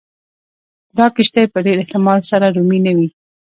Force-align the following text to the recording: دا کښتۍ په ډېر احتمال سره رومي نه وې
دا 0.97 1.05
کښتۍ 1.15 1.45
په 1.53 1.59
ډېر 1.65 1.77
احتمال 1.81 2.19
سره 2.31 2.45
رومي 2.55 2.79
نه 2.85 2.91
وې 2.97 3.07